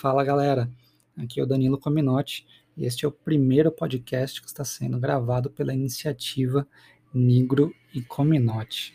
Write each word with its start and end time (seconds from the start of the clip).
Fala 0.00 0.22
galera, 0.22 0.70
aqui 1.16 1.40
é 1.40 1.42
o 1.42 1.46
Danilo 1.46 1.76
Cominotti 1.76 2.46
e 2.76 2.84
este 2.84 3.04
é 3.04 3.08
o 3.08 3.10
primeiro 3.10 3.72
podcast 3.72 4.40
que 4.40 4.46
está 4.46 4.64
sendo 4.64 4.96
gravado 4.96 5.50
pela 5.50 5.74
iniciativa 5.74 6.64
Nigro 7.12 7.74
e 7.92 8.00
Cominotti. 8.00 8.94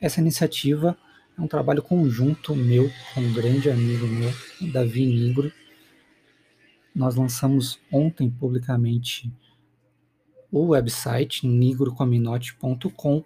Essa 0.00 0.22
iniciativa 0.22 0.96
é 1.36 1.42
um 1.42 1.46
trabalho 1.46 1.82
conjunto 1.82 2.56
meu 2.56 2.90
com 3.12 3.20
um 3.20 3.34
grande 3.34 3.70
amigo 3.70 4.06
meu, 4.06 4.30
Davi 4.72 5.04
Nigro. 5.04 5.52
Nós 6.94 7.14
lançamos 7.14 7.78
ontem 7.92 8.30
publicamente 8.30 9.30
o 10.50 10.68
website 10.68 11.46
nigrocominote.com 11.46 13.22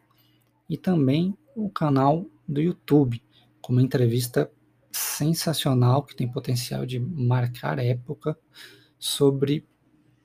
e 0.68 0.76
também 0.76 1.38
o 1.54 1.70
canal 1.70 2.26
do 2.48 2.60
YouTube, 2.60 3.22
com 3.60 3.74
uma 3.74 3.82
entrevista 3.82 4.50
sensacional 4.92 6.02
que 6.02 6.14
tem 6.14 6.28
potencial 6.30 6.84
de 6.84 6.98
marcar 6.98 7.78
época 7.78 8.38
sobre 8.98 9.66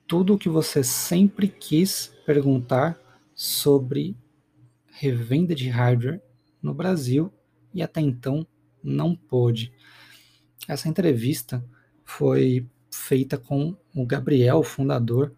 tudo 0.06 0.36
o 0.36 0.38
que 0.38 0.50
você 0.50 0.84
sempre 0.84 1.48
quis 1.48 2.14
perguntar 2.26 3.00
sobre 3.34 4.16
revenda 4.92 5.54
de 5.54 5.70
hardware 5.70 6.22
no 6.62 6.74
Brasil 6.74 7.32
e 7.74 7.82
até 7.82 8.02
então 8.02 8.46
não 8.84 9.16
pôde. 9.16 9.72
Essa 10.68 10.90
entrevista 10.90 11.64
foi 12.04 12.68
feita 12.92 13.38
com 13.38 13.76
o 13.96 14.06
Gabriel, 14.06 14.64
fundador 14.64 15.36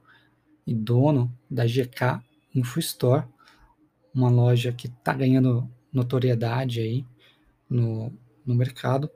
e 0.65 0.73
dono 0.73 1.35
da 1.49 1.65
GK 1.65 2.21
InfoStore, 2.53 3.25
uma 4.13 4.29
loja 4.29 4.71
que 4.71 4.87
está 4.87 5.13
ganhando 5.13 5.69
notoriedade 5.91 6.79
aí 6.79 7.05
no, 7.69 8.13
no 8.45 8.55
mercado 8.55 9.09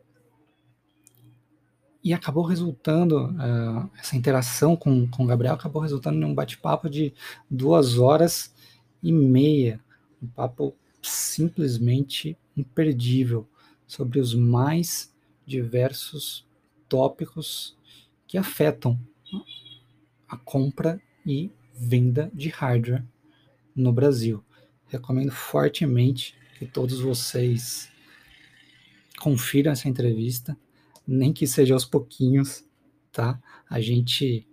e 2.04 2.14
acabou 2.14 2.44
resultando, 2.44 3.28
uh, 3.28 3.90
essa 3.98 4.18
interação 4.18 4.76
com, 4.76 5.08
com 5.08 5.24
o 5.24 5.28
Gabriel 5.28 5.54
acabou 5.54 5.82
resultando 5.82 6.20
em 6.20 6.26
um 6.26 6.36
bate-papo 6.36 6.90
de 6.90 7.14
duas 7.50 7.98
horas 7.98 8.54
e 9.02 9.12
meia. 9.12 9.80
Um 10.22 10.28
papo 10.28 10.76
simplesmente 11.02 12.38
imperdível 12.58 13.48
sobre 13.88 14.20
os 14.20 14.36
mais 14.36 15.14
diversos 15.46 16.46
tópicos 16.90 17.78
que 18.28 18.38
afetam 18.38 19.00
a 20.28 20.36
compra 20.36 21.02
e 21.26 21.52
venda 21.74 22.30
de 22.34 22.50
hardware 22.50 23.06
no 23.76 23.94
Brasil. 23.94 24.44
Recomendo 24.88 25.32
fortemente 25.32 26.36
que 26.60 26.66
todos 26.66 27.00
vocês 27.00 27.90
confiram 29.20 29.72
essa 29.72 29.88
entrevista 29.88 30.58
nem 31.08 31.34
que 31.34 31.46
seja 31.46 31.74
aos 31.74 31.86
pouquinhos, 31.86 32.66
tá? 33.12 33.42
A 33.70 33.80
gente 33.80 34.48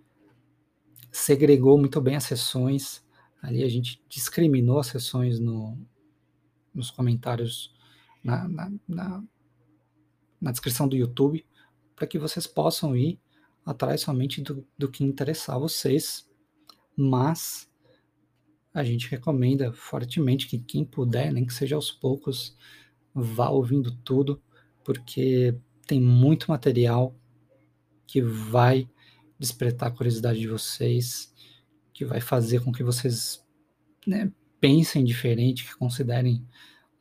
segregou 1.11 1.77
muito 1.77 1.99
bem 2.01 2.15
as 2.15 2.23
sessões, 2.23 3.03
ali 3.41 3.63
a 3.63 3.69
gente 3.69 4.01
discriminou 4.07 4.79
as 4.79 4.87
sessões 4.87 5.39
no, 5.39 5.77
nos 6.73 6.91
comentários, 6.91 7.73
na, 8.23 8.47
na, 8.47 8.71
na, 8.87 9.23
na 10.39 10.51
descrição 10.51 10.87
do 10.87 10.95
YouTube, 10.95 11.45
para 11.95 12.07
que 12.07 12.19
vocês 12.19 12.47
possam 12.47 12.95
ir 12.95 13.19
atrás 13.65 14.01
somente 14.01 14.41
do, 14.41 14.65
do 14.77 14.89
que 14.89 15.03
interessar 15.03 15.59
vocês, 15.59 16.29
mas 16.95 17.69
a 18.73 18.83
gente 18.83 19.09
recomenda 19.09 19.73
fortemente 19.73 20.47
que 20.47 20.57
quem 20.57 20.85
puder, 20.85 21.31
nem 21.31 21.45
que 21.45 21.53
seja 21.53 21.75
aos 21.75 21.91
poucos, 21.91 22.55
vá 23.13 23.49
ouvindo 23.49 23.91
tudo, 23.97 24.41
porque 24.83 25.55
tem 25.85 25.99
muito 25.99 26.49
material 26.49 27.15
que 28.07 28.21
vai 28.21 28.89
despertar 29.37 29.87
a 29.87 29.91
curiosidade 29.91 30.39
de 30.39 30.47
vocês, 30.47 31.33
que 31.93 32.05
vai 32.05 32.21
fazer 32.21 32.63
com 32.63 32.71
que 32.71 32.83
vocês 32.83 33.43
né, 34.05 34.31
pensem 34.59 35.03
diferente, 35.03 35.65
que 35.65 35.75
considerem 35.75 36.45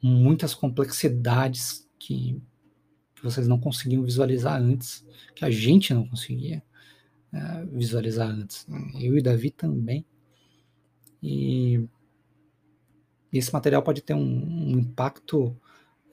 muitas 0.03 0.55
complexidades 0.55 1.89
que, 1.99 2.41
que, 3.15 3.23
vocês 3.23 3.47
não 3.47 3.61
conseguiam 3.61 4.03
visualizar 4.03 4.61
antes, 4.61 5.05
que 5.35 5.45
a 5.45 5.51
gente 5.51 5.93
não 5.93 6.07
conseguia 6.07 6.63
uh, 7.33 7.67
visualizar 7.77 8.29
antes. 8.29 8.67
Eu 8.99 9.19
e 9.19 9.23
Davi 9.23 9.51
também. 9.51 10.07
E 11.23 11.87
esse 13.33 13.53
material 13.53 13.83
pode 13.83 14.01
ter 14.01 14.15
um, 14.15 14.73
um 14.73 14.79
impacto 14.79 15.57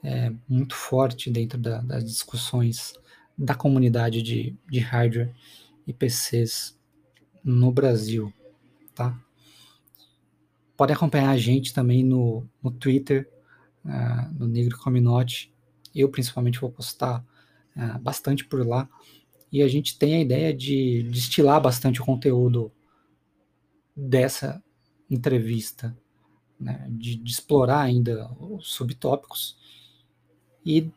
é, 0.02 0.32
muito 0.48 0.74
forte 0.74 1.30
dentro 1.30 1.58
da, 1.58 1.80
das 1.80 2.04
discussões 2.04 2.94
da 3.36 3.54
comunidade 3.54 4.22
de, 4.22 4.56
de 4.68 4.78
hardware 4.80 5.32
e 5.86 5.92
PCs 5.92 6.78
no 7.44 7.70
Brasil, 7.70 8.32
tá? 8.94 9.18
Pode 10.76 10.92
acompanhar 10.92 11.30
a 11.30 11.36
gente 11.36 11.72
também 11.72 12.04
no, 12.04 12.46
no 12.62 12.70
Twitter, 12.70 13.28
uh, 13.84 14.32
no 14.38 14.46
Negro 14.46 14.78
Cominote. 14.78 15.52
Eu, 15.94 16.08
principalmente, 16.08 16.60
vou 16.60 16.70
postar 16.70 17.24
uh, 17.76 17.98
bastante 17.98 18.44
por 18.44 18.64
lá. 18.66 18.88
E 19.50 19.62
a 19.62 19.68
gente 19.68 19.98
tem 19.98 20.14
a 20.14 20.20
ideia 20.20 20.54
de 20.54 21.04
destilar 21.10 21.60
bastante 21.60 22.00
o 22.00 22.04
conteúdo 22.04 22.70
dessa 23.96 24.62
entrevista, 25.10 25.96
né? 26.60 26.86
de, 26.90 27.16
de 27.16 27.30
explorar 27.30 27.80
ainda 27.80 28.30
os 28.38 28.72
subtópicos 28.72 29.56
e 30.68 30.92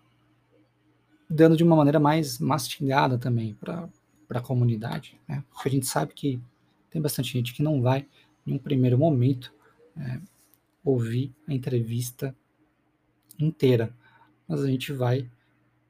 dando 1.29 1.55
de 1.55 1.63
uma 1.63 1.77
maneira 1.77 1.97
mais 1.97 2.39
mastigada 2.39 3.17
também 3.17 3.53
para 3.55 3.89
a 4.29 4.41
comunidade. 4.41 5.17
Né? 5.25 5.45
Porque 5.49 5.69
a 5.69 5.71
gente 5.71 5.85
sabe 5.85 6.13
que 6.13 6.41
tem 6.89 7.01
bastante 7.01 7.31
gente 7.31 7.53
que 7.53 7.63
não 7.63 7.81
vai, 7.81 8.05
em 8.45 8.53
um 8.53 8.57
primeiro 8.57 8.97
momento, 8.97 9.53
é, 9.95 10.19
ouvir 10.83 11.33
a 11.47 11.53
entrevista 11.53 12.35
inteira, 13.39 13.95
mas 14.45 14.61
a 14.61 14.67
gente 14.67 14.91
vai 14.91 15.31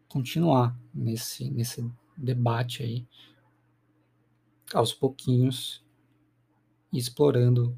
continuar 0.08 0.80
nesse, 0.94 1.50
nesse 1.50 1.84
debate 2.16 2.84
aí, 2.84 3.08
aos 4.72 4.94
pouquinhos, 4.94 5.84
explorando 6.94 7.76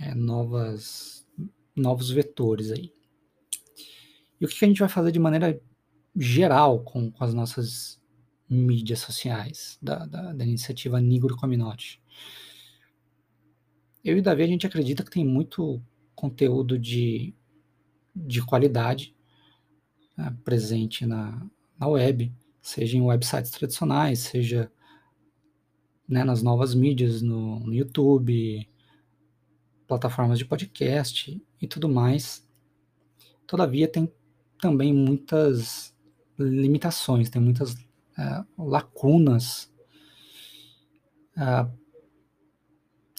é, 0.00 0.16
novas, 0.16 1.24
novos 1.76 2.10
vetores 2.10 2.72
aí. 2.72 2.92
E 4.40 4.44
o 4.44 4.48
que 4.48 4.64
a 4.64 4.68
gente 4.68 4.80
vai 4.80 4.88
fazer 4.88 5.12
de 5.12 5.18
maneira 5.18 5.60
geral 6.16 6.82
com, 6.82 7.10
com 7.10 7.22
as 7.22 7.34
nossas 7.34 8.00
mídias 8.48 8.98
sociais 9.00 9.78
da, 9.80 10.06
da, 10.06 10.32
da 10.32 10.44
iniciativa 10.44 11.00
Nigro 11.00 11.36
Cominote? 11.36 12.02
Eu 14.02 14.16
e 14.16 14.20
o 14.20 14.22
Davi, 14.22 14.42
a 14.42 14.46
gente 14.46 14.66
acredita 14.66 15.04
que 15.04 15.10
tem 15.10 15.24
muito 15.24 15.82
conteúdo 16.14 16.78
de, 16.78 17.34
de 18.16 18.42
qualidade 18.42 19.14
né, 20.16 20.34
presente 20.42 21.04
na, 21.04 21.46
na 21.78 21.86
web, 21.86 22.32
seja 22.62 22.96
em 22.96 23.02
websites 23.02 23.50
tradicionais, 23.50 24.20
seja 24.20 24.72
né, 26.08 26.24
nas 26.24 26.42
novas 26.42 26.74
mídias, 26.74 27.20
no, 27.20 27.60
no 27.60 27.74
YouTube, 27.74 28.68
plataformas 29.86 30.38
de 30.38 30.44
podcast 30.44 31.40
e 31.60 31.66
tudo 31.66 31.88
mais. 31.88 32.48
Todavia, 33.46 33.86
tem 33.86 34.10
também 34.60 34.92
muitas 34.92 35.94
limitações, 36.38 37.28
tem 37.28 37.40
muitas 37.40 37.74
uh, 37.74 38.44
lacunas 38.58 39.72
uh, 41.36 41.70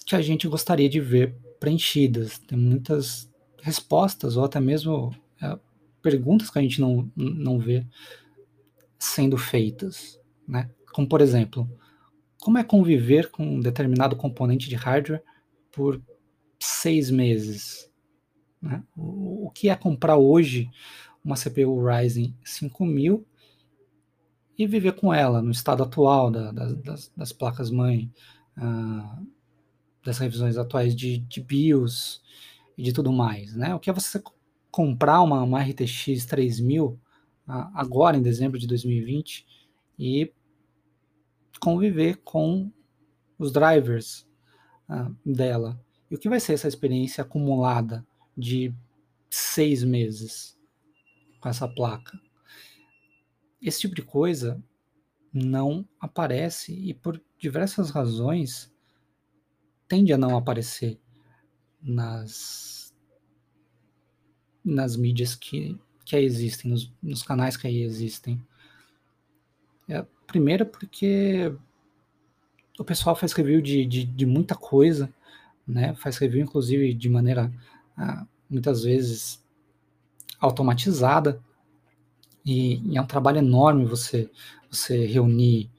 que 0.06 0.16
a 0.16 0.22
gente 0.22 0.48
gostaria 0.48 0.88
de 0.88 1.00
ver 1.00 1.36
preenchidas. 1.58 2.38
Tem 2.38 2.58
muitas 2.58 3.30
respostas 3.60 4.36
ou 4.36 4.44
até 4.44 4.60
mesmo 4.60 5.08
uh, 5.42 5.60
perguntas 6.00 6.50
que 6.50 6.58
a 6.58 6.62
gente 6.62 6.80
não, 6.80 7.10
não 7.16 7.58
vê 7.58 7.86
sendo 8.98 9.36
feitas, 9.36 10.20
né? 10.46 10.70
Como 10.92 11.08
por 11.08 11.20
exemplo, 11.20 11.70
como 12.40 12.58
é 12.58 12.64
conviver 12.64 13.30
com 13.30 13.44
um 13.44 13.60
determinado 13.60 14.16
componente 14.16 14.68
de 14.68 14.74
hardware 14.74 15.22
por 15.70 16.02
seis 16.60 17.10
meses? 17.10 17.90
Né? 18.60 18.82
O, 18.96 19.46
o 19.46 19.50
que 19.50 19.68
é 19.68 19.76
comprar 19.76 20.16
hoje 20.16 20.68
uma 21.24 21.36
CPU 21.36 21.84
Ryzen 21.84 22.36
5000 22.44 23.24
e 24.58 24.66
viver 24.66 24.92
com 24.92 25.12
ela 25.12 25.40
no 25.40 25.50
estado 25.50 25.82
atual 25.82 26.30
da, 26.30 26.52
da, 26.52 26.72
das, 26.72 27.12
das 27.16 27.32
placas-mãe, 27.32 28.12
uh, 28.56 29.26
das 30.04 30.18
revisões 30.18 30.56
atuais 30.56 30.94
de, 30.94 31.18
de, 31.18 31.40
BIOS 31.40 32.22
e 32.76 32.82
de 32.82 32.92
tudo 32.92 33.12
mais. 33.12 33.54
Né? 33.54 33.74
O 33.74 33.80
que 33.80 33.88
é 33.88 33.92
você 33.92 34.22
comprar 34.70 35.22
uma, 35.22 35.42
uma 35.42 35.62
RTX 35.62 36.26
3000 36.26 36.86
uh, 36.86 36.98
agora, 37.74 38.16
em 38.16 38.22
dezembro 38.22 38.58
de 38.58 38.66
2020, 38.66 39.46
e 39.98 40.32
conviver 41.60 42.16
com 42.24 42.70
os 43.38 43.52
drivers 43.52 44.26
uh, 44.88 45.14
dela. 45.24 45.80
E 46.10 46.14
o 46.14 46.18
que 46.18 46.28
vai 46.28 46.40
ser 46.40 46.54
essa 46.54 46.68
experiência 46.68 47.22
acumulada 47.22 48.06
de 48.36 48.74
seis 49.30 49.82
meses? 49.82 50.58
Com 51.42 51.48
essa 51.48 51.68
placa. 51.68 52.18
Esse 53.60 53.80
tipo 53.80 53.94
de 53.94 54.02
coisa 54.02 54.62
não 55.32 55.86
aparece 56.00 56.72
e 56.72 56.94
por 56.94 57.20
diversas 57.38 57.90
razões 57.90 58.72
tende 59.88 60.12
a 60.12 60.18
não 60.18 60.36
aparecer 60.36 60.98
nas 61.82 62.94
nas 64.64 64.96
mídias 64.96 65.34
que, 65.34 65.76
que 66.04 66.14
aí 66.14 66.24
existem, 66.24 66.70
nos, 66.70 66.92
nos 67.02 67.24
canais 67.24 67.56
que 67.56 67.66
aí 67.66 67.82
existem. 67.82 68.40
É, 69.88 70.06
primeiro 70.24 70.64
porque 70.64 71.52
o 72.78 72.84
pessoal 72.84 73.16
faz 73.16 73.32
review 73.32 73.60
de, 73.60 73.84
de, 73.84 74.04
de 74.04 74.24
muita 74.24 74.54
coisa, 74.54 75.12
né? 75.66 75.94
Faz 75.96 76.16
review, 76.18 76.42
inclusive, 76.42 76.94
de 76.94 77.08
maneira 77.08 77.52
ah, 77.96 78.24
muitas 78.48 78.84
vezes 78.84 79.41
automatizada. 80.42 81.40
E, 82.44 82.82
e, 82.90 82.98
é 82.98 83.00
um 83.00 83.06
trabalho 83.06 83.38
enorme 83.38 83.84
você, 83.84 84.28
você 84.70 85.06
reunir 85.06 85.70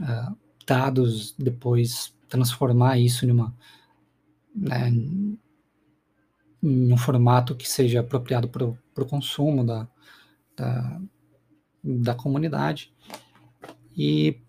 ah, 0.00 0.32
dados, 0.66 1.34
depois 1.38 2.14
transformar 2.28 2.98
isso 2.98 3.26
numa, 3.26 3.54
né, 4.54 4.88
em 4.90 5.38
um 6.92 6.96
formato 6.96 7.54
que 7.54 7.68
seja 7.68 8.00
apropriado 8.00 8.48
para 8.48 8.64
o 8.64 9.08
consumo 9.08 9.64
da, 9.64 9.86
da, 10.56 11.00
da 11.84 12.14
comunidade. 12.14 12.92
E 13.96 14.40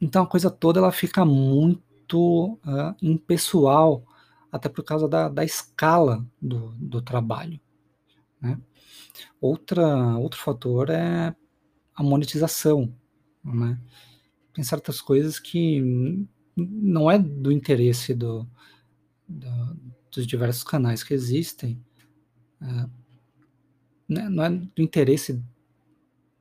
então 0.00 0.24
a 0.24 0.26
coisa 0.26 0.50
toda 0.50 0.80
ela 0.80 0.92
fica 0.92 1.24
muito 1.24 2.58
uh, 2.66 2.94
impessoal, 3.00 4.04
até 4.52 4.68
por 4.68 4.84
causa 4.84 5.08
da, 5.08 5.28
da 5.28 5.44
escala 5.44 6.24
do, 6.40 6.74
do 6.78 7.00
trabalho. 7.00 7.58
Né? 8.44 8.60
Outra, 9.40 10.16
outro 10.18 10.38
fator 10.38 10.90
é 10.90 11.34
a 11.94 12.02
monetização. 12.02 12.94
Né? 13.42 13.80
Tem 14.52 14.62
certas 14.62 15.00
coisas 15.00 15.40
que 15.40 15.82
não 16.56 17.10
é 17.10 17.18
do 17.18 17.50
interesse 17.50 18.14
do, 18.14 18.46
do 19.28 19.76
dos 20.14 20.26
diversos 20.26 20.62
canais 20.62 21.02
que 21.02 21.12
existem, 21.12 21.82
uh, 22.62 22.90
não 24.08 24.44
é 24.44 24.50
do 24.50 24.82
interesse 24.82 25.42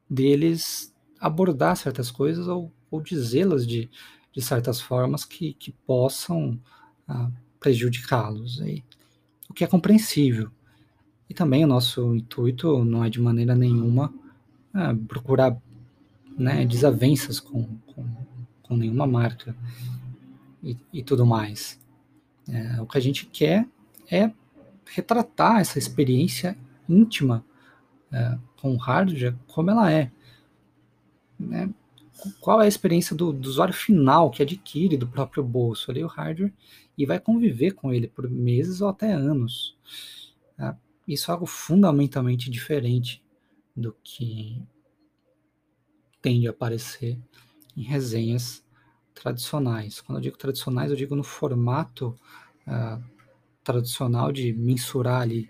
deles 0.10 0.94
abordar 1.20 1.76
certas 1.76 2.12
coisas 2.12 2.48
ou, 2.48 2.72
ou 2.92 3.02
dizê-las 3.02 3.66
de, 3.66 3.90
de 4.32 4.42
certas 4.42 4.80
formas 4.80 5.26
que, 5.26 5.54
que 5.54 5.72
possam 5.72 6.62
uh, 7.10 7.34
prejudicá-los, 7.60 8.60
o 9.50 9.54
que 9.54 9.64
é 9.64 9.68
compreensível. 9.68 10.52
E 11.30 11.34
também 11.34 11.64
o 11.64 11.68
nosso 11.68 12.16
intuito 12.16 12.84
não 12.84 13.04
é 13.04 13.10
de 13.10 13.22
maneira 13.22 13.56
nenhuma 13.56 14.14
uh, 14.74 14.96
procurar 15.08 15.58
né, 16.38 16.66
desavenças 16.66 17.40
com, 17.40 17.64
com, 17.88 18.06
com 18.62 18.76
nenhuma 18.76 19.08
marca 19.08 19.56
e, 20.64 20.78
e 20.92 21.04
tudo 21.04 21.26
mais. 21.26 21.80
É, 22.48 22.82
o 22.82 22.86
que 22.86 22.98
a 22.98 23.02
gente 23.02 23.26
quer 23.26 23.68
é 24.12 24.32
retratar 24.86 25.60
essa 25.60 25.80
experiência 25.80 26.58
íntima 26.88 27.44
é, 28.12 28.38
com 28.62 28.74
o 28.74 28.78
hardware 28.78 29.36
como 29.48 29.72
ela 29.72 29.92
é. 29.92 30.12
Né? 31.40 31.70
Qual 32.40 32.62
é 32.62 32.66
a 32.66 32.68
experiência 32.68 33.16
do, 33.16 33.34
do, 33.34 33.50
usuário 33.50 33.74
final 33.74 34.30
que 34.30 34.42
adquire 34.42 34.96
do 34.98 35.08
próprio 35.08 35.44
bolso 35.44 35.92
ali 35.92 36.04
o 36.04 36.08
hardware 36.08 36.54
e 36.98 37.06
vai 37.06 37.20
conviver 37.20 37.72
com 37.72 37.94
ele 37.94 38.08
por 38.08 38.30
meses 38.30 38.82
ou 38.82 38.88
até 38.88 39.12
anos. 39.12 39.76
Isso 41.08 41.30
é 41.30 41.34
algo 41.34 41.46
fundamentalmente 41.46 42.50
diferente 42.50 43.24
do 43.76 43.94
que 44.04 44.64
tende 46.22 46.48
a 46.48 46.52
aparecer 46.52 47.20
em 47.76 47.84
resenhas 47.84 48.64
tradicionais. 49.14 50.00
Quando 50.02 50.20
eu 50.20 50.22
digo 50.22 50.38
tradicionais, 50.38 50.90
eu 50.90 50.98
digo 50.98 51.16
no 51.16 51.24
formato 51.24 52.18
uh, 52.68 53.04
tradicional 53.64 54.32
de 54.32 54.54
mensurar 54.54 55.22
ali 55.22 55.50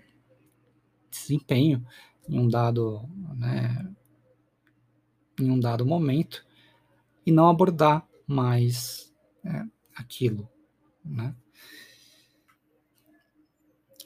desempenho 1.10 1.86
em 2.28 2.38
um 2.38 2.48
dado, 2.48 3.08
né, 3.36 3.88
em 5.38 5.50
um 5.50 5.60
dado 5.60 5.86
momento 5.86 6.44
e 7.24 7.30
não 7.30 7.48
abordar 7.48 8.06
mais 8.26 9.12
é, 9.44 9.64
aquilo, 9.94 10.48
né? 11.04 11.34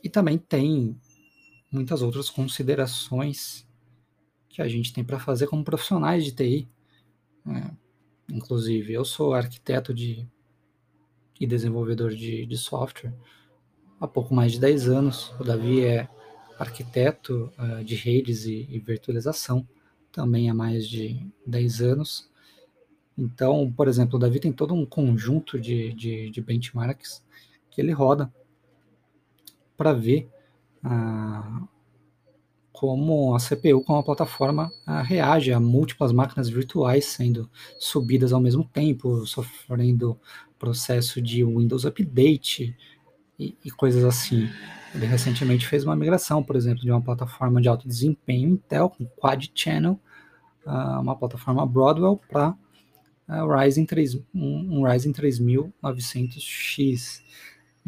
E 0.02 0.08
também 0.08 0.38
tem 0.38 0.98
muitas 1.70 2.02
outras 2.02 2.30
considerações 2.30 3.66
que 4.48 4.62
a 4.62 4.68
gente 4.68 4.92
tem 4.92 5.04
para 5.04 5.18
fazer 5.18 5.46
como 5.46 5.64
profissionais 5.64 6.24
de 6.24 6.32
TI. 6.32 6.68
Né? 7.44 7.76
Inclusive, 8.30 8.92
eu 8.92 9.04
sou 9.04 9.34
arquiteto 9.34 9.94
de, 9.94 10.26
e 11.38 11.46
desenvolvedor 11.46 12.10
de, 12.14 12.44
de 12.46 12.56
software 12.56 13.14
há 14.00 14.06
pouco 14.06 14.34
mais 14.34 14.52
de 14.52 14.60
10 14.60 14.88
anos. 14.88 15.32
O 15.38 15.44
Davi 15.44 15.84
é 15.84 16.08
arquiteto 16.58 17.52
uh, 17.58 17.84
de 17.84 17.94
redes 17.94 18.44
e, 18.44 18.66
e, 18.68 18.78
virtualização 18.78 19.66
também 20.10 20.50
há 20.50 20.54
mais 20.54 20.88
de 20.88 21.24
10 21.46 21.82
anos. 21.82 22.30
Então, 23.16 23.72
por 23.72 23.88
exemplo, 23.88 24.16
o 24.16 24.18
Davi 24.18 24.40
tem 24.40 24.52
todo 24.52 24.74
um 24.74 24.84
conjunto 24.84 25.58
de, 25.60 25.92
de, 25.92 26.30
de 26.30 26.40
benchmarks 26.40 27.24
que 27.70 27.80
ele 27.80 27.92
roda 27.92 28.32
para 29.76 29.92
ver 29.92 30.28
como 32.72 33.34
a 33.34 33.38
CPU, 33.38 33.82
como 33.84 33.98
a 33.98 34.04
plataforma, 34.04 34.70
reage 35.04 35.52
a 35.52 35.58
múltiplas 35.58 36.12
máquinas 36.12 36.48
virtuais 36.48 37.06
sendo 37.06 37.50
subidas 37.78 38.32
ao 38.32 38.40
mesmo 38.40 38.64
tempo, 38.64 39.26
sofrendo 39.26 40.18
processo 40.58 41.22
de 41.22 41.44
Windows 41.44 41.84
Update 41.84 42.76
e, 43.38 43.56
e 43.64 43.70
coisas 43.70 44.04
assim. 44.04 44.48
Ele 44.94 45.06
recentemente 45.06 45.66
fez 45.66 45.84
uma 45.84 45.96
migração, 45.96 46.42
por 46.42 46.56
exemplo, 46.56 46.82
de 46.82 46.90
uma 46.90 47.02
plataforma 47.02 47.60
de 47.60 47.68
alto 47.68 47.86
desempenho 47.86 48.48
Intel 48.50 48.90
com 48.90 49.04
Quad 49.04 49.50
Channel, 49.54 50.00
uma 50.64 51.16
plataforma 51.16 51.66
Broadwell 51.66 52.20
para 52.30 52.56
Ryzen 53.28 53.86
3, 53.86 54.14
um, 54.34 54.78
um 54.78 54.82
Ryzen 54.84 55.12
3900X. 55.12 57.22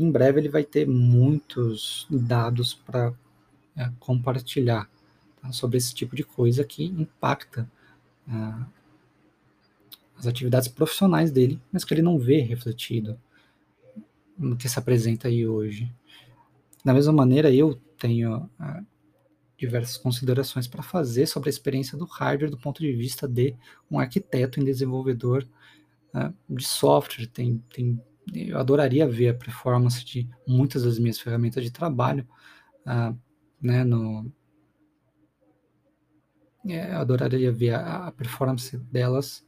Em 0.01 0.11
breve 0.11 0.41
ele 0.41 0.49
vai 0.49 0.65
ter 0.65 0.87
muitos 0.89 2.07
dados 2.11 2.73
para 2.73 3.13
é, 3.77 3.91
compartilhar 3.99 4.91
tá, 5.43 5.53
sobre 5.53 5.77
esse 5.77 5.95
tipo 5.95 6.17
de 6.17 6.25
coisa 6.25 6.65
que 6.65 6.85
impacta 6.85 7.71
uh, 8.27 8.67
as 10.17 10.27
atividades 10.27 10.69
profissionais 10.69 11.31
dele, 11.31 11.61
mas 11.71 11.85
que 11.85 11.93
ele 11.93 12.03
não 12.03 12.19
vê 12.19 12.41
refletido 12.41 13.21
no 14.39 14.57
que 14.57 14.69
se 14.69 14.79
apresenta 14.79 15.29
aí 15.29 15.47
hoje. 15.47 15.93
Da 16.83 16.95
mesma 16.95 17.13
maneira, 17.13 17.53
eu 17.53 17.79
tenho 17.99 18.39
uh, 18.59 18.87
diversas 19.59 19.99
considerações 19.99 20.67
para 20.67 20.83
fazer 20.83 21.27
sobre 21.27 21.51
a 21.51 21.53
experiência 21.53 21.99
do 21.99 22.07
hardware 22.07 22.51
do 22.51 22.59
ponto 22.59 22.81
de 22.81 22.91
vista 22.93 23.29
de 23.29 23.55
um 23.91 23.99
arquiteto 23.99 24.59
e 24.59 24.65
desenvolvedor 24.65 25.47
uh, 26.15 26.35
de 26.49 26.65
software. 26.65 27.27
Tem, 27.27 27.63
tem, 27.71 28.01
eu 28.35 28.59
adoraria 28.59 29.07
ver 29.09 29.29
a 29.29 29.35
performance 29.35 30.05
de 30.05 30.29
muitas 30.47 30.85
das 30.85 30.99
minhas 30.99 31.19
ferramentas 31.19 31.65
de 31.65 31.71
trabalho, 31.71 32.27
uh, 32.87 33.17
né, 33.61 33.85
no, 33.85 34.33
é, 36.67 36.93
eu 36.93 36.99
adoraria 36.99 37.51
ver 37.51 37.75
a, 37.75 38.09
a 38.09 38.13
performance 38.13 38.77
delas 38.77 39.47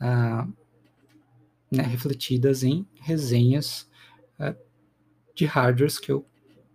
uh, 0.00 0.50
né, 1.70 1.82
refletidas 1.82 2.62
em 2.62 2.86
resenhas 3.00 3.88
uh, 4.38 4.56
de 5.34 5.44
hardwares 5.44 5.98
que 5.98 6.10
eu, 6.10 6.26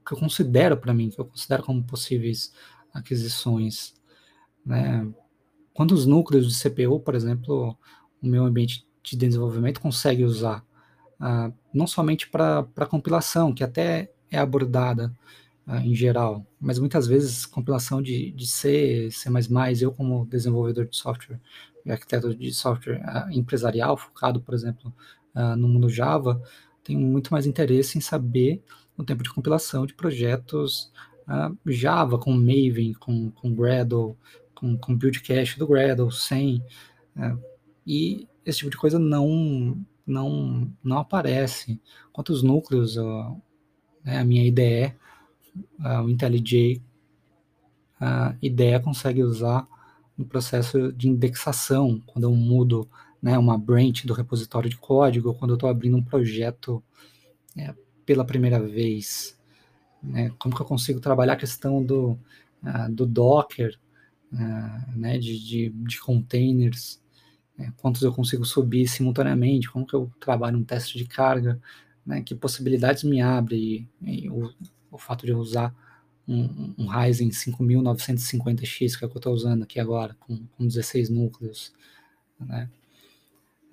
que 0.05 0.13
eu 0.13 0.17
considero 0.17 0.77
para 0.77 0.93
mim, 0.93 1.09
que 1.09 1.19
eu 1.19 1.25
considero 1.25 1.63
como 1.63 1.83
possíveis 1.83 2.53
aquisições. 2.93 3.95
Né? 4.65 5.11
Quantos 5.73 6.05
núcleos 6.05 6.47
de 6.47 6.69
CPU, 6.69 6.99
por 6.99 7.15
exemplo, 7.15 7.77
o 8.21 8.27
meu 8.27 8.45
ambiente 8.45 8.87
de 9.03 9.17
desenvolvimento 9.17 9.81
consegue 9.81 10.23
usar? 10.23 10.63
Uh, 11.25 11.51
não 11.73 11.87
somente 11.87 12.29
para 12.29 12.85
compilação, 12.87 13.51
que 13.51 13.63
até 13.63 14.11
é 14.29 14.37
abordada 14.37 15.11
uh, 15.67 15.77
em 15.77 15.95
geral, 15.95 16.45
mas 16.61 16.77
muitas 16.77 17.07
vezes 17.07 17.47
compilação 17.47 17.99
de, 17.99 18.29
de 18.29 18.45
C, 18.45 19.09
C++, 19.09 19.27
eu 19.81 19.91
como 19.91 20.27
desenvolvedor 20.27 20.85
de 20.85 20.95
software 20.95 21.41
arquiteto 21.87 22.35
de 22.35 22.53
software 22.53 23.01
uh, 23.01 23.31
empresarial, 23.31 23.97
focado, 23.97 24.39
por 24.39 24.53
exemplo, 24.53 24.93
no 25.57 25.67
mundo 25.67 25.89
Java, 25.89 26.41
tenho 26.81 26.97
muito 27.01 27.29
mais 27.29 27.45
interesse 27.45 27.97
em 27.97 28.01
saber 28.01 28.63
o 28.97 29.03
tempo 29.03 29.21
de 29.21 29.29
compilação 29.29 29.85
de 29.85 29.93
projetos 29.93 30.93
Java, 31.65 32.17
com 32.17 32.31
Maven, 32.31 32.93
com, 32.93 33.29
com 33.31 33.53
Gradle, 33.53 34.17
com, 34.55 34.77
com 34.77 34.95
Build 34.95 35.19
Cache 35.19 35.59
do 35.59 35.67
Gradle, 35.67 36.09
sem. 36.09 36.63
e 37.85 38.29
esse 38.45 38.59
tipo 38.59 38.71
de 38.71 38.77
coisa 38.77 38.97
não, 38.97 39.77
não, 40.05 40.71
não 40.83 40.99
aparece. 40.99 41.79
Quantos 42.11 42.43
núcleos 42.43 42.95
né, 44.03 44.19
a 44.19 44.23
minha 44.23 44.45
IDE, 44.45 44.93
o 46.03 46.09
IntelliJ, 46.09 46.81
a 47.99 48.35
IDE 48.41 48.79
consegue 48.83 49.23
usar 49.23 49.67
no 50.17 50.25
processo 50.25 50.93
de 50.93 51.09
indexação, 51.09 52.01
quando 52.05 52.25
eu 52.25 52.31
mudo 52.31 52.89
né, 53.21 53.37
uma 53.37 53.57
branch 53.57 54.05
do 54.05 54.13
repositório 54.13 54.69
de 54.69 54.77
código, 54.77 55.33
quando 55.33 55.51
eu 55.51 55.55
estou 55.55 55.69
abrindo 55.69 55.97
um 55.97 56.03
projeto 56.03 56.83
é, 57.57 57.73
pela 58.05 58.23
primeira 58.23 58.59
vez. 58.59 59.37
Né, 60.01 60.31
como 60.37 60.55
que 60.55 60.61
eu 60.61 60.65
consigo 60.65 60.99
trabalhar 60.99 61.33
a 61.33 61.37
questão 61.37 61.83
do, 61.83 62.11
uh, 62.63 62.91
do 62.91 63.05
Docker, 63.07 63.77
uh, 64.31 64.97
né, 64.97 65.17
de, 65.17 65.39
de, 65.39 65.69
de 65.69 65.99
containers, 65.99 67.01
né, 67.57 67.73
quantos 67.77 68.01
eu 68.01 68.13
consigo 68.13 68.45
subir 68.45 68.87
simultaneamente, 68.87 69.69
como 69.69 69.85
que 69.85 69.93
eu 69.93 70.11
trabalho 70.19 70.57
um 70.57 70.63
teste 70.63 70.97
de 70.97 71.05
carga, 71.05 71.59
né, 72.05 72.21
que 72.21 72.35
possibilidades 72.35 73.03
me 73.03 73.21
abre 73.21 73.87
e, 74.01 74.25
e 74.25 74.29
o, 74.29 74.53
o 74.91 74.97
fato 74.97 75.25
de 75.25 75.31
eu 75.31 75.39
usar 75.39 75.73
um, 76.27 76.73
um 76.77 76.87
Ryzen 76.87 77.29
5950X, 77.29 78.97
que 78.97 79.03
é 79.03 79.07
o 79.07 79.09
que 79.09 79.17
eu 79.17 79.19
estou 79.19 79.33
usando 79.33 79.63
aqui 79.63 79.79
agora, 79.79 80.15
com, 80.19 80.45
com 80.57 80.65
16 80.67 81.09
núcleos, 81.09 81.73
né? 82.39 82.69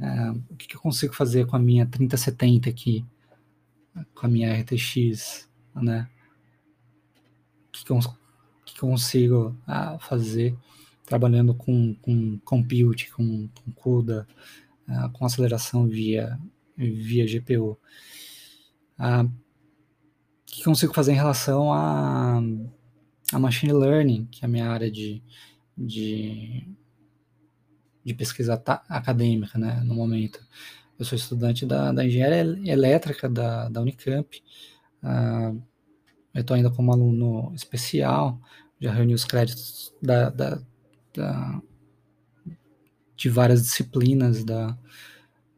É, 0.00 0.30
o 0.50 0.56
que, 0.56 0.66
que, 0.66 0.76
eu 0.76 0.80
consigo 0.80 1.14
fazer 1.14 1.46
com 1.46 1.54
a 1.54 1.58
minha 1.58 1.86
3070 1.86 2.68
aqui, 2.68 3.04
com 4.14 4.26
a 4.26 4.28
minha 4.28 4.52
RTX, 4.60 5.48
né? 5.74 6.08
O 7.68 7.72
que, 7.72 7.84
que, 7.84 7.92
eu, 7.92 7.98
que, 8.64 8.74
que 8.74 8.82
eu 8.82 8.88
consigo 8.88 9.56
ah, 9.66 9.98
fazer 10.00 10.56
trabalhando 11.12 11.54
com, 11.54 11.94
com 11.96 12.38
compute, 12.38 13.10
com, 13.12 13.46
com 13.48 13.72
CUDA, 13.72 14.26
ah, 14.88 15.10
com 15.10 15.26
aceleração 15.26 15.86
via, 15.86 16.40
via 16.74 17.26
GPU. 17.26 17.78
Ah, 18.98 19.26
que 20.46 20.64
consigo 20.64 20.94
fazer 20.94 21.12
em 21.12 21.16
relação 21.16 21.70
a, 21.70 22.40
a 23.30 23.38
machine 23.38 23.74
learning, 23.74 24.26
que 24.30 24.42
é 24.42 24.46
a 24.46 24.48
minha 24.48 24.66
área 24.66 24.90
de, 24.90 25.22
de, 25.76 26.66
de 28.02 28.14
pesquisa 28.14 28.54
acadêmica, 28.88 29.58
né, 29.58 29.82
no 29.84 29.94
momento. 29.94 30.42
Eu 30.98 31.04
sou 31.04 31.16
estudante 31.16 31.66
da, 31.66 31.92
da 31.92 32.06
engenharia 32.06 32.72
elétrica 32.72 33.28
da, 33.28 33.68
da 33.68 33.82
Unicamp, 33.82 34.42
uh, 35.02 35.62
eu 36.32 36.40
estou 36.40 36.54
ainda 36.54 36.70
como 36.70 36.90
aluno 36.90 37.52
especial, 37.54 38.40
já 38.80 38.90
reuni 38.92 39.12
os 39.12 39.26
créditos 39.26 39.94
da, 40.00 40.30
da, 40.30 40.62
da, 41.14 41.60
de 43.16 43.28
várias 43.28 43.62
disciplinas 43.62 44.44
da, 44.44 44.76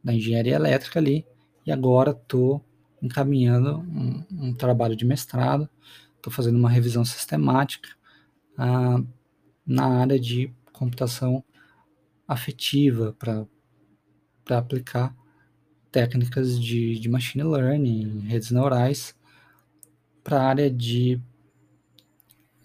da 0.03 0.13
engenharia 0.13 0.55
elétrica 0.55 0.99
ali, 0.99 1.25
e 1.65 1.71
agora 1.71 2.11
estou 2.11 2.63
encaminhando 3.01 3.79
um, 3.79 4.25
um 4.31 4.53
trabalho 4.53 4.95
de 4.95 5.05
mestrado, 5.05 5.69
estou 6.15 6.31
fazendo 6.31 6.57
uma 6.57 6.69
revisão 6.69 7.05
sistemática 7.05 7.89
ah, 8.57 9.01
na 9.65 9.85
área 10.01 10.19
de 10.19 10.53
computação 10.71 11.43
afetiva 12.27 13.15
para 13.17 13.47
aplicar 14.57 15.15
técnicas 15.91 16.59
de, 16.59 16.99
de 16.99 17.07
machine 17.07 17.43
learning, 17.43 18.19
redes 18.27 18.51
neurais, 18.51 19.15
para 20.23 20.41
a 20.41 20.47
área 20.47 20.69
de 20.69 21.21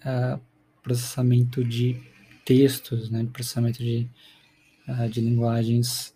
uh, 0.00 0.40
processamento 0.82 1.62
de 1.62 2.00
textos, 2.44 3.10
né, 3.10 3.22
de 3.22 3.30
processamento 3.30 3.78
de, 3.78 4.08
uh, 4.88 5.08
de 5.08 5.20
linguagens 5.20 6.14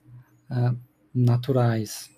uh, 0.51 0.77
naturais. 1.15 2.11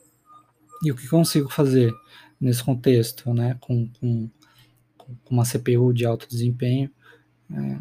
E 0.82 0.90
o 0.90 0.96
que 0.96 1.08
consigo 1.08 1.48
fazer 1.50 1.92
nesse 2.40 2.62
contexto, 2.62 3.32
né, 3.32 3.56
com, 3.60 3.88
com, 3.98 4.28
com 4.96 5.34
uma 5.34 5.44
CPU 5.44 5.92
de 5.92 6.04
alto 6.04 6.28
desempenho 6.28 6.90
é, 7.50 7.78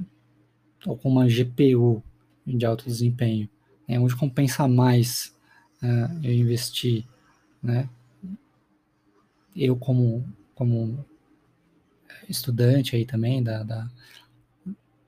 ou 0.85 0.97
com 0.97 1.09
uma 1.09 1.27
GPU 1.27 2.03
de 2.45 2.65
alto 2.65 2.85
desempenho, 2.85 3.49
é 3.87 3.99
onde 3.99 4.15
compensa 4.15 4.67
mais 4.67 5.35
é, 5.81 5.87
eu 6.23 6.33
investir, 6.33 7.05
né? 7.61 7.89
Eu 9.55 9.75
como 9.75 10.25
como 10.53 11.05
estudante 12.29 12.95
aí 12.95 13.05
também 13.05 13.43
da, 13.43 13.63
da 13.63 13.89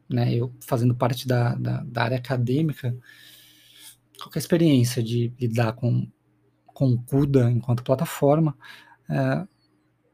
né, 0.10 0.34
eu 0.34 0.54
fazendo 0.62 0.96
parte 0.96 1.28
da, 1.28 1.56
da, 1.56 1.84
da 1.84 2.04
área 2.04 2.18
acadêmica, 2.18 2.96
qual 4.18 4.32
é 4.34 4.38
a 4.38 4.40
experiência 4.40 5.04
de 5.04 5.34
lidar 5.40 5.74
com 5.74 6.08
com 6.78 6.94
o 6.94 7.02
CUDA 7.02 7.50
enquanto 7.50 7.84
plataforma, 7.84 8.56
é, 9.10 9.48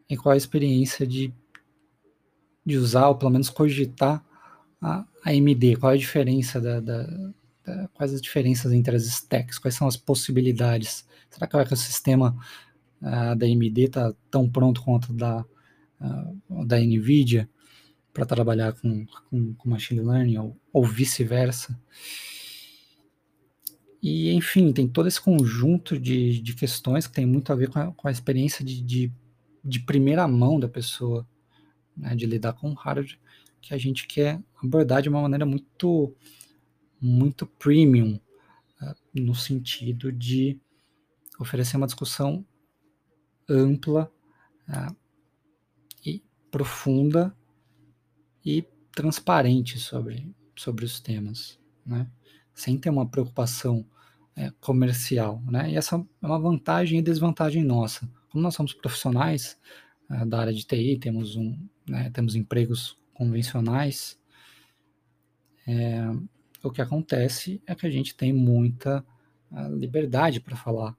e 0.09 0.15
qual 0.15 0.31
a 0.31 0.37
experiência 0.37 1.05
de, 1.05 1.33
de 2.65 2.77
usar, 2.77 3.09
ou 3.09 3.15
pelo 3.17 3.31
menos 3.31 3.49
cogitar, 3.49 4.23
a 4.81 5.05
AMD, 5.25 5.75
qual 5.75 5.91
a 5.91 5.97
diferença 5.97 6.61
da, 6.61 6.79
da, 6.79 7.03
da, 7.65 7.89
quais 7.89 8.13
as 8.13 8.21
diferenças 8.21 8.71
entre 8.71 8.95
as 8.95 9.03
stacks, 9.03 9.59
quais 9.59 9.75
são 9.75 9.89
as 9.89 9.97
possibilidades, 9.97 11.05
será 11.29 11.47
que 11.47 11.57
o 11.57 11.59
ecossistema 11.59 12.33
uh, 13.01 13.35
da 13.35 13.45
AMD 13.45 13.81
está 13.81 14.13
tão 14.31 14.49
pronto 14.49 14.81
quanto 14.83 15.11
da, 15.11 15.43
uh, 15.99 16.65
da 16.65 16.79
NVIDIA 16.79 17.49
para 18.13 18.25
trabalhar 18.25 18.73
com, 18.73 19.05
com, 19.29 19.53
com, 19.55 19.69
machine 19.69 20.01
learning, 20.01 20.37
ou, 20.37 20.57
ou 20.71 20.85
vice-versa, 20.85 21.79
e, 24.03 24.33
enfim, 24.33 24.73
tem 24.73 24.85
todo 24.85 25.07
esse 25.07 25.19
conjunto 25.19 25.97
de, 25.97 26.41
de 26.41 26.53
questões 26.53 27.07
que 27.07 27.13
tem 27.13 27.25
muito 27.25 27.53
a 27.53 27.55
ver 27.55 27.69
com 27.69 27.79
a, 27.79 27.91
com 27.93 28.07
a 28.09 28.11
experiência 28.11 28.63
de, 28.63 28.81
de, 28.81 29.13
de, 29.63 29.79
primeira 29.79 30.27
mão 30.27 30.59
da 30.59 30.67
pessoa, 30.67 31.25
né, 31.95 32.13
de 32.13 32.25
lidar 32.25 32.51
com 32.51 32.69
o 32.69 32.73
hardware, 32.73 33.17
que 33.61 33.73
a 33.73 33.77
gente 33.77 34.05
quer 34.05 34.43
abordar 34.61 35.01
de 35.01 35.07
uma 35.07 35.21
maneira 35.21 35.45
muito, 35.45 36.13
muito 36.99 37.45
premium, 37.45 38.19
uh, 38.81 38.95
no 39.13 39.33
sentido 39.33 40.11
de 40.11 40.59
oferecer 41.39 41.77
uma 41.77 41.87
discussão 41.87 42.45
ampla 43.47 44.11
uh, 44.67 44.95
e 46.05 46.21
profunda 46.51 47.33
e 48.45 48.65
transparente 48.93 49.79
sobre, 49.79 50.33
sobre 50.55 50.85
os 50.85 50.99
temas, 50.99 51.59
né? 51.85 52.07
sem 52.53 52.77
ter 52.77 52.89
uma 52.89 53.07
preocupação 53.07 53.85
é, 54.35 54.51
comercial, 54.59 55.41
né? 55.47 55.71
E 55.71 55.75
essa 55.75 55.95
é 55.95 56.25
uma 56.25 56.39
vantagem 56.39 56.99
e 56.99 57.01
desvantagem 57.01 57.63
nossa. 57.63 58.09
Como 58.29 58.43
nós 58.43 58.55
somos 58.55 58.73
profissionais 58.73 59.59
é, 60.09 60.25
da 60.25 60.39
área 60.39 60.53
de 60.53 60.65
TI, 60.65 60.97
temos 60.97 61.35
um, 61.35 61.57
né, 61.87 62.09
temos 62.11 62.35
empregos 62.35 62.97
convencionais, 63.13 64.19
é, 65.67 66.03
o 66.63 66.71
que 66.71 66.81
acontece 66.81 67.61
é 67.65 67.75
que 67.75 67.85
a 67.85 67.89
gente 67.89 68.15
tem 68.15 68.33
muita 68.33 69.05
liberdade 69.77 70.39
para 70.39 70.55
falar 70.55 70.97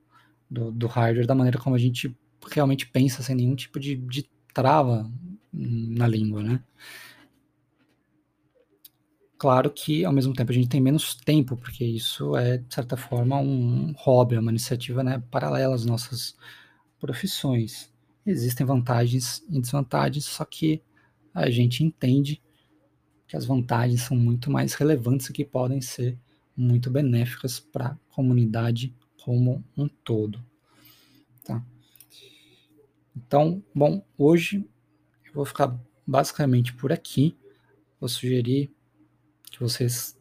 do, 0.48 0.70
do, 0.70 0.86
hardware 0.86 1.26
da 1.26 1.34
maneira 1.34 1.58
como 1.58 1.74
a 1.74 1.78
gente 1.78 2.16
realmente 2.52 2.86
pensa, 2.86 3.20
sem 3.20 3.34
nenhum 3.34 3.56
tipo 3.56 3.80
de, 3.80 3.96
de 3.96 4.30
trava 4.52 5.10
na 5.52 6.06
língua, 6.06 6.40
né? 6.40 6.62
Claro 9.36 9.70
que, 9.70 10.04
ao 10.04 10.12
mesmo 10.12 10.32
tempo, 10.32 10.52
a 10.52 10.54
gente 10.54 10.68
tem 10.68 10.80
menos 10.80 11.14
tempo, 11.14 11.56
porque 11.56 11.84
isso 11.84 12.36
é, 12.36 12.58
de 12.58 12.72
certa 12.72 12.96
forma, 12.96 13.38
um 13.38 13.92
hobby, 13.96 14.38
uma 14.38 14.50
iniciativa 14.50 15.02
né, 15.02 15.22
paralela 15.30 15.74
às 15.74 15.84
nossas 15.84 16.36
profissões. 16.98 17.92
Existem 18.24 18.64
vantagens 18.64 19.42
e 19.50 19.60
desvantagens, 19.60 20.24
só 20.24 20.44
que 20.44 20.82
a 21.34 21.50
gente 21.50 21.84
entende 21.84 22.40
que 23.26 23.36
as 23.36 23.44
vantagens 23.44 24.02
são 24.02 24.16
muito 24.16 24.50
mais 24.50 24.74
relevantes 24.74 25.28
e 25.28 25.32
que 25.32 25.44
podem 25.44 25.80
ser 25.80 26.18
muito 26.56 26.90
benéficas 26.90 27.58
para 27.58 27.88
a 27.88 27.96
comunidade 28.14 28.94
como 29.24 29.64
um 29.76 29.88
todo. 29.88 30.42
Tá? 31.44 31.64
Então, 33.16 33.62
bom, 33.74 34.04
hoje 34.16 34.64
eu 35.26 35.34
vou 35.34 35.44
ficar 35.44 35.78
basicamente 36.06 36.72
por 36.74 36.92
aqui. 36.92 37.36
Vou 38.00 38.08
sugerir 38.08 38.72
que 39.54 39.62
vocês 39.62 40.16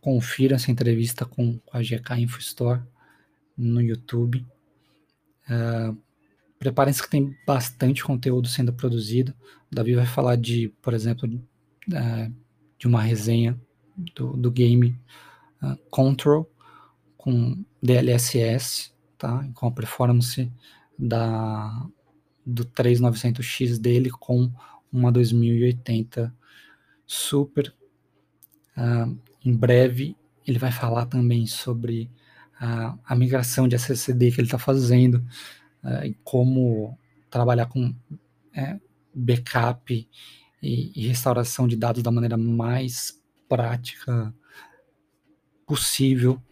confiram 0.00 0.56
essa 0.56 0.70
entrevista 0.70 1.24
com, 1.24 1.58
com 1.58 1.76
a 1.76 1.82
GK 1.82 2.20
Info 2.20 2.38
Store 2.38 2.82
no 3.56 3.80
YouTube. 3.80 4.46
Uh, 5.48 5.96
Preparem-se 6.58 7.02
que 7.02 7.10
tem 7.10 7.36
bastante 7.46 8.02
conteúdo 8.02 8.48
sendo 8.48 8.72
produzido. 8.72 9.34
O 9.70 9.74
Davi 9.74 9.94
vai 9.94 10.06
falar 10.06 10.36
de, 10.36 10.68
por 10.80 10.94
exemplo, 10.94 11.28
uh, 11.28 12.34
de 12.78 12.86
uma 12.86 13.02
resenha 13.02 13.60
do, 14.14 14.36
do 14.36 14.50
game 14.50 14.98
uh, 15.62 15.76
Control 15.90 16.50
com 17.16 17.62
DLSS, 17.82 18.92
tá? 19.18 19.46
com 19.54 19.66
a 19.66 19.70
performance 19.70 20.50
da, 20.98 21.86
do 22.44 22.64
3900X 22.64 23.78
dele 23.78 24.10
com 24.10 24.50
uma 24.90 25.12
2080 25.12 26.34
Super 27.06 27.74
Uh, 28.76 29.18
em 29.44 29.56
breve 29.56 30.16
ele 30.46 30.58
vai 30.58 30.70
falar 30.70 31.06
também 31.06 31.46
sobre 31.46 32.10
a, 32.60 32.96
a 33.04 33.16
migração 33.16 33.66
de 33.66 33.74
SSD 33.74 34.30
que 34.30 34.40
ele 34.40 34.46
está 34.46 34.58
fazendo 34.58 35.16
uh, 35.82 36.04
e 36.04 36.14
como 36.22 36.96
trabalhar 37.30 37.66
com 37.66 37.94
é, 38.54 38.78
backup 39.14 40.08
e, 40.62 40.92
e, 40.94 41.06
restauração 41.08 41.68
de 41.68 41.76
dados 41.76 42.02
da 42.02 42.10
maneira 42.10 42.36
mais 42.36 43.20
prática 43.48 44.34
possível. 45.66 46.42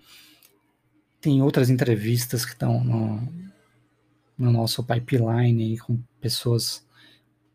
Tem 1.21 1.41
outras 1.41 1.71
entrevistas 1.71 2.45
que 2.45 2.53
estão 2.53 2.85
no, 2.85 3.29
no 4.37 4.53
nosso 4.53 4.85
pipeline 4.85 5.79
com 5.79 6.03
pessoas 6.21 6.87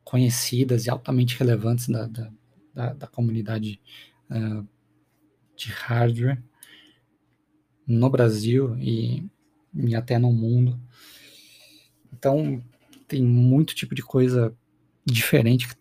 conhecidas 0.03 0.85
e 0.85 0.89
altamente 0.89 1.37
relevantes 1.37 1.87
da, 1.87 2.07
da, 2.07 2.31
da, 2.73 2.93
da 2.93 3.07
comunidade 3.07 3.79
uh, 4.29 4.67
de 5.55 5.69
hardware 5.69 6.41
no 7.85 8.09
Brasil 8.09 8.77
e, 8.77 9.27
e 9.73 9.95
até 9.95 10.17
no 10.19 10.31
mundo. 10.31 10.79
Então, 12.13 12.63
tem 13.07 13.23
muito 13.23 13.73
tipo 13.73 13.95
de 13.95 14.03
coisa 14.03 14.55
diferente 15.05 15.67
que 15.67 15.75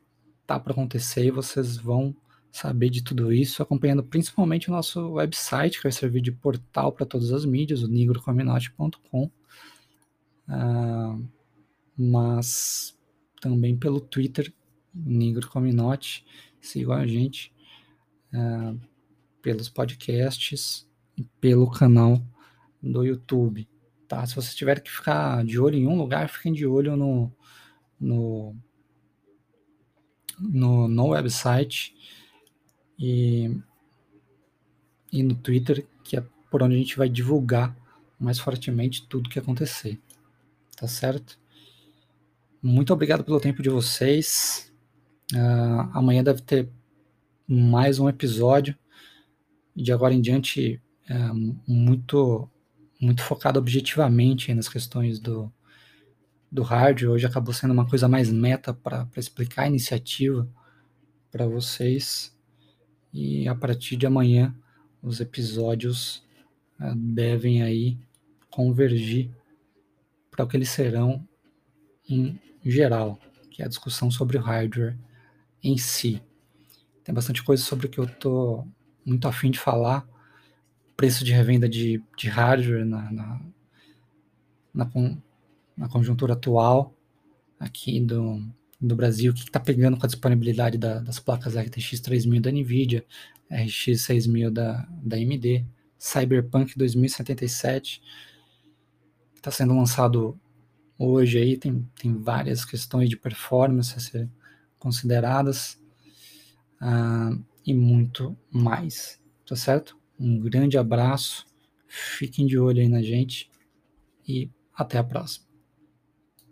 tá 0.46 0.58
para 0.58 0.72
acontecer 0.72 1.26
e 1.26 1.30
vocês 1.30 1.76
vão 1.76 2.16
saber 2.50 2.88
de 2.88 3.02
tudo 3.02 3.32
isso 3.32 3.62
acompanhando 3.62 4.02
principalmente 4.02 4.68
o 4.68 4.72
nosso 4.72 5.12
website, 5.12 5.76
que 5.76 5.82
vai 5.82 5.92
servir 5.92 6.22
de 6.22 6.32
portal 6.32 6.90
para 6.90 7.04
todas 7.04 7.30
as 7.32 7.44
mídias, 7.44 7.82
o 7.82 7.88
nigrocominote.com, 7.88 9.24
uh, 9.24 9.30
ah, 10.48 11.18
mas 11.96 12.98
também 13.40 13.76
pelo 13.76 14.00
Twitter, 14.00 14.52
nigrocominote, 14.94 16.24
sigam 16.60 16.94
a 16.94 17.06
gente, 17.06 17.52
uh, 18.32 18.78
pelos 19.42 19.68
podcasts 19.68 20.88
e 21.16 21.24
pelo 21.40 21.70
canal 21.70 22.22
do 22.82 23.04
YouTube. 23.04 23.68
Tá? 24.06 24.24
Se 24.26 24.34
vocês 24.34 24.54
tiverem 24.54 24.82
que 24.82 24.90
ficar 24.90 25.44
de 25.44 25.58
olho 25.58 25.76
em 25.76 25.86
um 25.86 25.96
lugar, 25.96 26.28
fiquem 26.28 26.52
de 26.52 26.66
olho 26.66 26.96
no, 26.96 27.32
no, 28.00 28.56
no, 30.38 30.88
no 30.88 31.06
website 31.08 31.94
e, 32.98 33.54
e 35.12 35.22
no 35.22 35.34
Twitter, 35.34 35.86
que 36.02 36.16
é 36.16 36.24
por 36.50 36.62
onde 36.62 36.74
a 36.74 36.78
gente 36.78 36.96
vai 36.96 37.08
divulgar 37.08 37.76
mais 38.18 38.38
fortemente 38.38 39.06
tudo 39.06 39.28
que 39.28 39.38
acontecer. 39.38 40.00
Tá 40.76 40.88
certo? 40.88 41.38
Muito 42.62 42.92
obrigado 42.92 43.24
pelo 43.24 43.40
tempo 43.40 43.62
de 43.62 43.68
vocês. 43.68 44.72
Uh, 45.34 45.90
amanhã 45.92 46.24
deve 46.24 46.40
ter 46.40 46.68
mais 47.48 47.98
um 47.98 48.10
episódio. 48.10 48.76
De 49.74 49.90
agora 49.90 50.12
em 50.12 50.20
diante, 50.20 50.82
uh, 51.08 51.56
muito 51.66 52.50
muito 53.00 53.22
focado 53.22 53.60
objetivamente 53.60 54.52
nas 54.52 54.68
questões 54.68 55.20
do, 55.20 55.50
do 56.50 56.62
hardware. 56.62 57.12
Hoje 57.12 57.26
acabou 57.26 57.54
sendo 57.54 57.72
uma 57.72 57.88
coisa 57.88 58.08
mais 58.08 58.30
meta 58.30 58.74
para 58.74 59.08
explicar 59.16 59.62
a 59.62 59.68
iniciativa 59.68 60.48
para 61.30 61.46
vocês. 61.46 62.36
E 63.14 63.48
a 63.48 63.54
partir 63.54 63.96
de 63.96 64.04
amanhã, 64.04 64.54
os 65.00 65.20
episódios 65.20 66.24
uh, 66.80 66.94
devem 66.94 67.62
aí 67.62 67.98
convergir 68.50 69.30
para 70.30 70.44
o 70.44 70.48
que 70.48 70.56
eles 70.56 70.68
serão 70.68 71.26
em 72.06 72.38
geral, 72.64 73.18
que 73.50 73.62
é 73.62 73.64
a 73.64 73.68
discussão 73.68 74.10
sobre 74.10 74.36
o 74.36 74.40
hardware 74.40 74.98
em 75.62 75.78
si. 75.78 76.20
Tem 77.08 77.14
bastante 77.14 77.42
coisa 77.42 77.62
sobre 77.62 77.86
o 77.86 77.88
que 77.88 77.98
eu 77.98 78.04
estou 78.04 78.68
muito 79.02 79.26
afim 79.26 79.50
de 79.50 79.58
falar, 79.58 80.06
preço 80.94 81.24
de 81.24 81.32
revenda 81.32 81.66
de, 81.66 82.04
de 82.18 82.28
hardware 82.28 82.84
na, 82.84 83.10
na, 83.10 83.40
na, 84.74 84.90
na 85.74 85.88
conjuntura 85.88 86.34
atual 86.34 86.94
aqui 87.58 87.98
do, 87.98 88.46
do 88.78 88.94
Brasil, 88.94 89.32
o 89.32 89.34
que 89.34 89.40
está 89.40 89.58
pegando 89.58 89.96
com 89.96 90.04
a 90.04 90.06
disponibilidade 90.06 90.76
da, 90.76 90.98
das 90.98 91.18
placas 91.18 91.56
RTX 91.56 91.98
3000 91.98 92.42
da 92.42 92.52
NVIDIA, 92.52 93.06
RX 93.50 94.02
6000 94.02 94.50
da, 94.50 94.86
da 95.02 95.16
AMD, 95.16 95.64
Cyberpunk 95.98 96.76
2077, 96.76 98.02
que 99.32 99.38
está 99.38 99.50
sendo 99.50 99.74
lançado 99.74 100.38
hoje 100.98 101.38
aí, 101.38 101.56
tem, 101.56 101.88
tem 101.98 102.18
várias 102.18 102.66
questões 102.66 103.08
de 103.08 103.16
performance 103.16 103.96
a 103.96 103.98
ser 103.98 104.28
consideradas 104.78 105.77
uh, 106.80 107.44
e 107.66 107.74
muito 107.74 108.36
mais, 108.50 109.20
tá 109.46 109.56
certo? 109.56 109.96
Um 110.18 110.38
grande 110.40 110.76
abraço, 110.78 111.46
fiquem 111.86 112.46
de 112.46 112.58
olho 112.58 112.80
aí 112.80 112.88
na 112.88 113.02
gente 113.02 113.50
e 114.26 114.50
até 114.74 114.98
a 114.98 115.04
próxima. 115.04 115.47